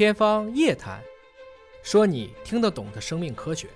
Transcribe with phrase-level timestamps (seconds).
[0.00, 0.98] 天方夜谭，
[1.82, 3.68] 说你听得懂的生命科学。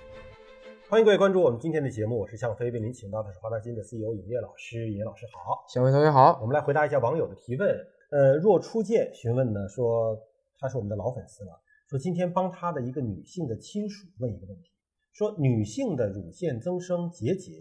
[0.89, 4.89] 欢迎各位关注我们今天的节目，我是向飞，为您请到的是华大基因的 CEO 尹烨老师。
[4.89, 6.39] 尹烨老师好，小飞同学好。
[6.41, 7.69] 我们来回答一下网友的提问。
[8.09, 10.19] 呃，若初见询问呢，说
[10.57, 14.71] 他是我们的老粉丝了，说今天帮他的一个女性的亲属问一个问题，
[15.13, 17.51] 说女性的乳腺增生结节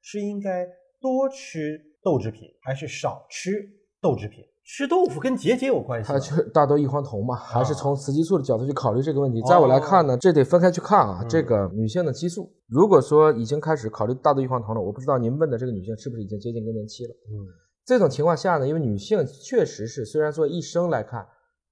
[0.00, 0.66] 是应该
[1.02, 3.68] 多吃豆制品还是少吃
[4.00, 4.42] 豆制品？
[4.66, 6.08] 吃豆腐跟结节有关系？
[6.08, 9.40] 它就是大豆异黄酮嘛，还是从雌激素的角度去考虑这个问题？
[9.40, 11.20] 哦在我来看呢，这得分开去看啊。
[11.22, 17.10] 嗯这个女性的激素，如果说已经开始考虑大豆异黄酮了，我不知道您问的这个女性是不是已经接近更年期了。
[17.30, 17.46] 嗯
[17.84, 21.24] 这种情况下呢，因为女性确实是虽然说一生来看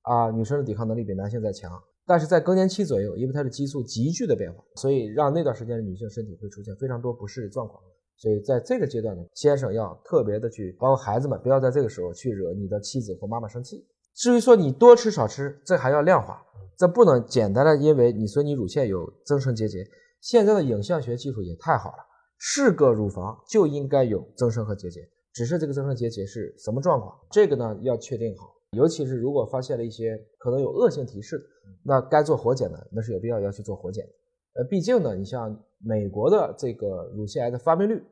[0.02, 1.72] 啊，女生的抵抗能力比男性在强，
[2.06, 7.82] 但是在更年期左右，因为她的激素急剧的变化，所以让那段时间的女性身体会出现非常多不适的状况。
[8.16, 13.86] 所以在这个阶段呢，先生要特别的去，包括孩子们，不要在这个时候去惹你的妻子或妈妈生气。
[14.14, 16.40] 至于说你多吃少吃，这还要量化，
[16.78, 19.84] 这不能简单的因为你说你乳腺有增生结节，
[20.20, 21.96] 现在的影像学技术也太好了，
[22.38, 25.00] 是个乳房就应该有增生和结节，
[25.32, 28.54] 只是这个增生结节是什么状况，这个呢要确定好。
[28.70, 31.44] 尤其是如果发现了一些可能有恶性提示，
[31.84, 34.12] 那该做活检的，那是有必要要去做活检的。
[34.54, 35.50] 呃，毕竟呢，你像
[35.84, 38.02] 美国的这个乳腺癌的发病率，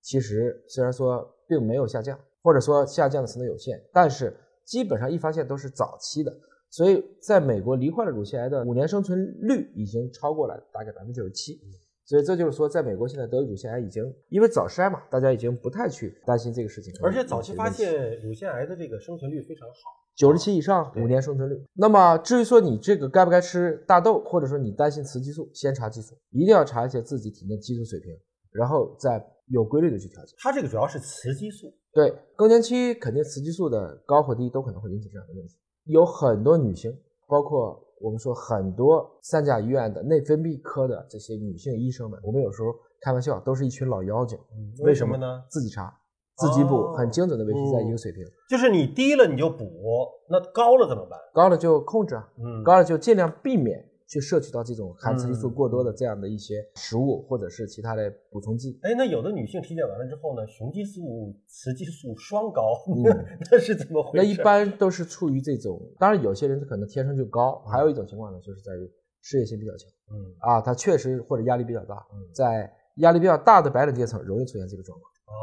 [0.00, 6.34] 其实虽然说并没有下降，或者说下降的程度有限，但是基本上一发现都是早期的，
[6.70, 11.60] 所以在美国罹患了乳腺癌的五年生存率已经超过了大概百分之九十七。
[12.04, 19.74] 所以这就是说，在美国现在得乳腺癌已经因为早筛嘛，大家已经不太去担心这个事情，而且早期发现乳腺癌的这个生存率非常好。
[20.18, 21.54] 九十七以上对五年生存率。
[21.74, 28.12] 那么至于说你这个该不该吃大豆，或者说你担心雌激素，先查激素，一定要查一下自己体内激素水平，
[28.50, 30.34] 然后再有规律的去调节。
[30.38, 35.54] 它这个主要是雌激素，对，更年期肯定雌激素的高或低都可能会引起这样的问题。
[35.84, 36.92] 有很多女性，
[37.28, 44.36] 包括我们说很多三甲医院的内分泌科的这些女性医生们，我们有时候开玩笑，都是一群老妖精。
[44.80, 45.44] 为什么呢？
[45.48, 45.96] 自己查，
[46.38, 46.94] 自己补，哦。
[46.96, 51.18] 很精准的维持在一个水平，就是你低了你就补，那高了怎么办？
[51.34, 52.62] 高了就控制啊，嗯。
[52.62, 58.78] 高了就尽量避免去摄取到这种含雌激素嗯过多的这样的一些食物或者是其他的补充剂。
[58.82, 63.04] 哎，那有的女性体检完了之后呢，雄激素、雌激素双高，嗯。
[63.50, 64.24] 那是怎么回事？
[64.24, 69.90] 那一般都是处于这种，当然有些人他可能天生就高，还有一种情况呢，就是在于事业心比较强。
[70.12, 70.34] 嗯。
[70.38, 71.96] 啊，他确实或者压力比较大。
[72.12, 75.10] 嗯，在压力比较大的白领阶层容易出现这个状况。
[75.26, 75.34] 哦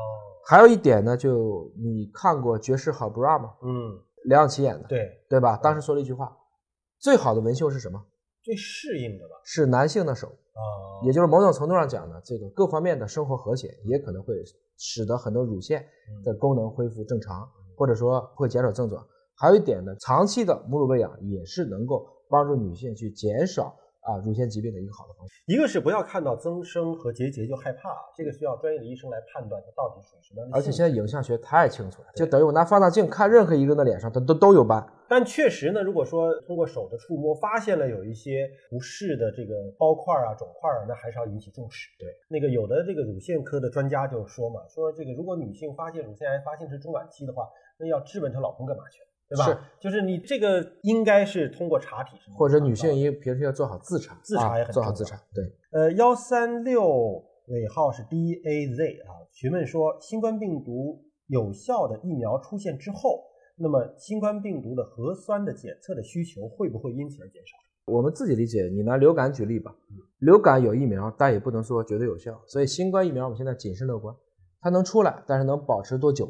[0.48, 3.54] 还有一点呢，就你看过《绝世好 bra》吗？
[3.64, 5.58] 嗯，梁咏琪演的，对，对吧？
[5.58, 6.38] 当时说了一句话：
[7.00, 8.00] 最好的文绣是什么？
[8.44, 9.36] 最适应的吧？
[9.44, 10.28] 是男性的手。
[10.28, 14.36] 啊，也就是某种程度上讲呢，这个各方面的生活和谐，也可能会
[14.78, 15.86] 使得很多乳腺
[16.24, 17.46] 的功能恢复正常，
[17.76, 19.06] 或者说会减少症状。
[19.36, 25.42] 还有一点呢，长期的母乳喂养也是能够帮助女性去减少啊乳腺疾病的一个好的方式。
[25.46, 30.62] 一个是不要看到增生和结节就害怕，这个需要专业的医生来判断它到底属于什么样的而。
[30.62, 34.86] 且现在影像学太清楚了，就等于我拿放大镜看任何一个人的脸上，它都都有斑。
[35.08, 41.90] 但确实呢，如果说通过手的触摸发现了有一些不适的这个包块啊、肿块啊，那还是要引起重视。
[42.00, 49.46] 对，那个有的这个乳腺科的专家就说嘛，说这个如果女性发现乳腺癌发现是中晚期的话，那要质问她老公干嘛去，对吧？
[49.46, 55.20] 是，就是你这个应该是通过查体或者女性因为平时要做好自查，自查也啊很重要做好自查。
[55.34, 63.24] 对，呃，幺三六尾号是 D A Z 啊，询问说新冠病毒有效的疫苗出现之后，
[63.58, 67.58] 那么新冠病毒的核酸的检测的需求会不会因此而减少？
[67.92, 69.76] 我们自己理解，你拿流感举例吧，
[70.20, 74.16] 流感有疫苗，但也不能说绝对有效，所以新冠疫苗我们现在谨慎乐观，
[74.62, 76.28] 它能出来，但是能保持多久，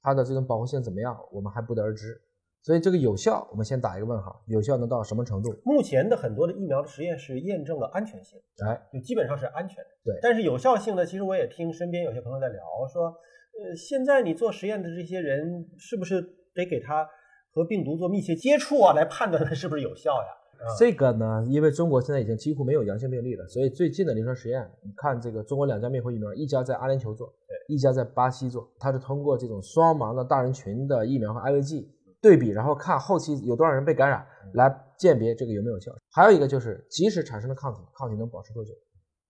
[0.00, 2.20] 它的这种保护性怎么样，我们还不得而知。
[2.64, 5.54] 所以这个有效，我们先打一个问号，有效能到什么程度？
[5.66, 9.90] 目前的很多的疫苗的实验是验证了安全性，哎，就基本上是安全的。
[10.02, 16.22] 对但是有效性呢，其实我也听身边有些朋友在聊说，呃，现在你做实验的这些人是不是
[16.54, 17.06] 得给他
[17.52, 20.28] 和病毒做密切接触啊，来判断它是不是有效呀？
[20.64, 27.30] 啊这个呢，因为中国现在已经几乎没有阳性病例了，所以最近的临床实验，你看这个中国两家灭活疫苗，一家在阿联酋做，
[27.68, 31.90] 一家在巴西做，它是通过这种双盲的大人群的疫苗和安慰剂
[32.24, 35.92] 对比，然后看后期有多少人被感染，来鉴别这个有没有效。
[36.10, 38.72] 还有一个就是，即使产生了抗体，抗体能保持多久？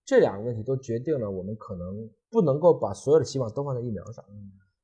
[0.05, 4.23] 这两个问题都决定了我们可能不能够把所有的希望都放在疫苗上。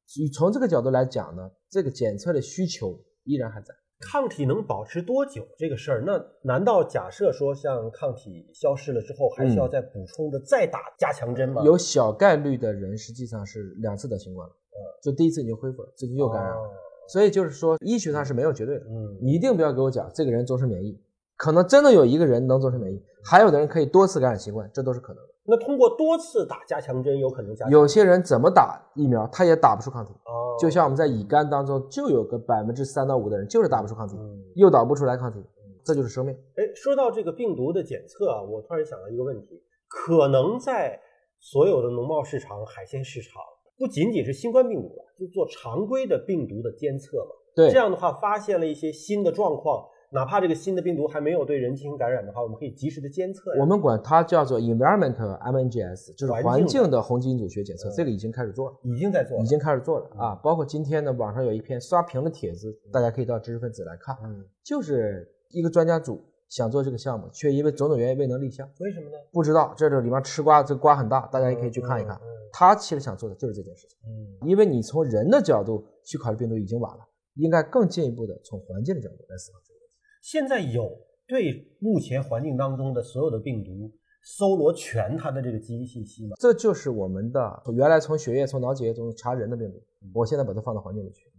[0.06, 3.74] 所以从这个角度来讲呢，这个检测的需求依然还在。
[4.02, 11.64] 抗体能保持多久这个事儿，那难道假设说像抗体消失了之后，还需要再补充的再打加强针吗？
[11.64, 14.54] 有小概率的人实际上是两次得新冠了，
[15.02, 16.70] 就第一次已经恢复了，最近又感染了。
[17.12, 20.98] 哦所以就是说，医学上是没有绝对的，嗯，你一定不要给我讲这个人终身免疫，
[21.36, 25.30] 可能真的有一个人能终身免疫，还有的人可以多次感染新冠，这都是可能的。
[25.44, 30.14] 那通过多次打加强针，有可能加强有些人怎么打疫苗，他也打不出抗体。
[30.26, 35.44] 哦，就像我们在乙肝当中，就有个百分之三到五的人就是打不出抗体，嗯，诱导不出来抗体，
[35.84, 36.34] 这就是生命。
[36.56, 40.98] 哎，说到这个病毒的检测啊，我突然想到一个问题，可能在
[41.40, 43.42] 所有的农贸市场、海鲜市场，
[43.82, 47.32] 不仅仅是新冠病毒了，就做常规的病毒的监测嘛。
[47.56, 53.52] 对这，样的话，发现了一些新的状况，哪怕这个新的病毒还没有对人进行感染的话，我们可以及时的监测。
[53.60, 58.78] 我们管它叫做 environmental MNGS，就是环境的红基因组学检测，嗯这个已经开始做了。
[58.84, 60.34] 已经在做了，已经开始做了啊！
[60.34, 69.18] 嗯包括今天呢，网上有一篇刷屏的帖子，大家可以到知识分子来看，嗯，就是一个专家组想做这个项目，却因为种种原因未能立项，为什么呢？
[69.32, 72.16] 不知道这这里面吃瓜，这瓜很大，大家也可以去看一看。
[72.18, 77.00] 嗯他其实想做的就是这件事情，嗯，因为你从人的角度去考虑病毒已经晚了，
[77.36, 79.96] 应该更进一步的从环境的角度来思考这个问题。
[80.22, 80.92] 现在有
[81.26, 83.90] 对目前环境当中的所有的病毒
[84.22, 86.36] 搜罗全它的这个基因信息吗？
[86.42, 89.82] 这就是我们的原来从血液、从脑脊液中查人的病毒，
[90.14, 91.31] 我现在把它放到环境里去。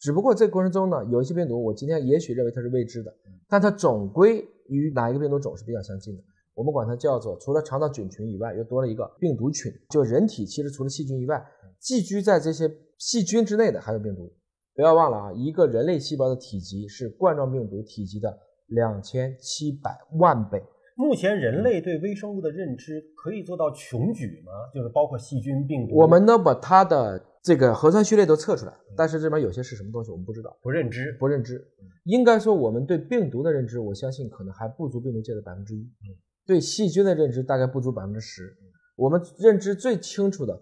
[0.00, 3.12] 只不过这个过程中呢，有一些病毒，我今天也许认为它是未知的，
[3.48, 6.22] 但它总归与哪一个病毒种是比较相近的。
[6.54, 9.72] 我们管它叫做，除了肠道菌群以外，又多了一个病毒群。
[9.90, 11.44] 就人体其实除了细菌以外，
[11.80, 14.32] 寄居在这些细菌之内的还有病毒。
[14.74, 20.62] 不要忘了啊，一个人类细胞的体积是冠状病毒体积的两千七百万倍。
[20.96, 24.52] 目前人类对微生物的认知可以做到穷举吗？
[24.74, 31.16] 就是包括细菌、病毒，我们呢把它的这个核酸序列都测出来，但是这边有些是什么东西我们不知道，不认知。
[31.18, 31.66] 不认知。
[32.04, 35.88] 应该说我们对病毒的认知，我相信可能还不足病毒界的百分之一。
[36.46, 38.56] 对细菌的认知大概不足百分之十。
[38.96, 40.60] 我们认知最清楚的，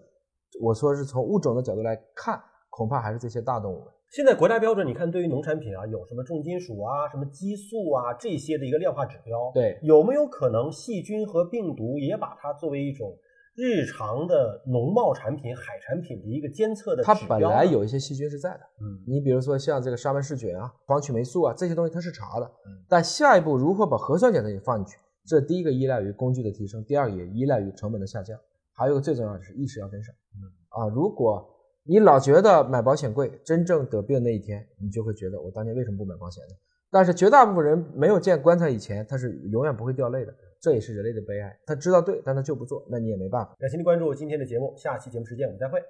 [0.61, 2.39] 我说是从物种的角度来看，
[2.69, 3.87] 恐怕还是这些大动物们。
[4.11, 13.17] 现在国家标准，你看对于农产品啊，有什么重金属啊、什么激素啊这些的一个量化指标，对，有没有可能细菌和病毒也把它作为一种
[13.57, 18.59] 日常的农贸产品、海产品的一个监测的它指标呢本来，有一些细菌是在的。
[18.81, 28.37] 嗯你比如说像这个沙门氏菌啊、黄曲霉素啊这些东西它是查的嗯，但下一步如何把核酸检测也放进去，这第一个依赖于工具的提升，第二个也依赖于成本的下降，
[28.73, 30.13] 还有一个最重要的是意识要跟上。
[30.35, 31.43] 嗯啊，如果
[31.83, 36.55] 你老觉得买保险贵，真正得病那一天，你就会觉得我当年为什么不买保险呢？
[36.91, 41.59] 但是绝大部分人没有见棺材以前，他是永远不会掉泪的，这也是人类的悲哀。
[41.65, 43.55] 他知道对，但他就不做，那你也没办法。
[43.59, 45.81] 感谢您关注今天的节目，下期节目时间我们再会。